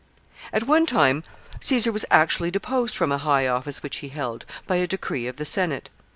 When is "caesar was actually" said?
1.59-2.49